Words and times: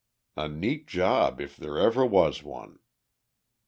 A 0.35 0.47
neat 0.49 0.87
job, 0.87 1.39
if 1.39 1.55
there 1.55 1.77
ever 1.77 2.03
was 2.03 2.41
one. 2.41 2.79